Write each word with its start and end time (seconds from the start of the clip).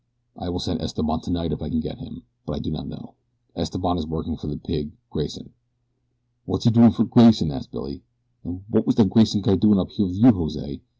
"I 0.35 0.49
will 0.49 0.57
send 0.57 0.81
Esteban 0.81 1.21
tonight 1.21 1.51
if 1.51 1.61
I 1.61 1.69
can 1.69 1.79
get 1.79 1.99
him; 1.99 2.23
but 2.47 2.55
I 2.55 2.59
do 2.59 2.71
not 2.71 2.87
know. 2.87 3.13
Esteban 3.55 3.99
is 3.99 4.07
working 4.07 4.35
for 4.35 4.47
the 4.47 4.57
pig, 4.57 4.93
Grayson." 5.11 5.51
"Wot's 6.47 6.63
he 6.65 6.71
doin' 6.71 6.91
fer 6.91 7.03
Grayson?" 7.03 7.51
asked 7.51 7.69
Billy. 7.71 8.01
"And 8.43 8.63
what 8.67 8.87
was 8.87 8.95
the 8.95 9.05
Grayson 9.05 9.41
guy 9.41 9.53
doin' 9.57 9.77
up 9.77 9.91
here 9.91 10.07
with 10.07 10.15
you, 10.15 10.31
Jose? 10.31 10.81